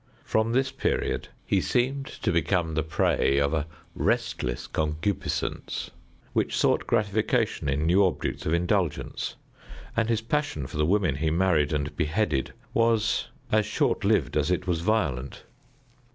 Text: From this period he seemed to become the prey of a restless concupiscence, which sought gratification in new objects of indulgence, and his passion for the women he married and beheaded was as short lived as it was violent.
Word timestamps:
From 0.23 0.51
this 0.53 0.71
period 0.71 1.27
he 1.45 1.61
seemed 1.61 2.07
to 2.07 2.31
become 2.31 2.73
the 2.73 2.81
prey 2.81 3.37
of 3.37 3.53
a 3.53 3.67
restless 3.93 4.65
concupiscence, 4.65 5.91
which 6.33 6.57
sought 6.57 6.87
gratification 6.87 7.69
in 7.69 7.85
new 7.85 8.03
objects 8.03 8.47
of 8.47 8.51
indulgence, 8.55 9.35
and 9.95 10.09
his 10.09 10.21
passion 10.21 10.65
for 10.65 10.77
the 10.77 10.87
women 10.87 11.17
he 11.17 11.29
married 11.29 11.71
and 11.71 11.95
beheaded 11.95 12.51
was 12.73 13.27
as 13.51 13.67
short 13.67 14.03
lived 14.03 14.35
as 14.35 14.49
it 14.49 14.65
was 14.65 14.79
violent. 14.81 15.43